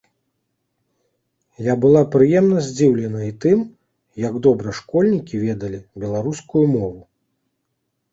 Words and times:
Я 1.65 1.73
была 1.83 1.99
прыемна 2.15 2.63
здзіўленая 2.67 3.21
і 3.31 3.35
тым, 3.43 3.59
як 4.23 4.39
добра 4.47 4.69
школьнікі 4.79 5.35
ведалі 5.45 5.79
беларускую 6.05 6.65
мову. 6.75 6.99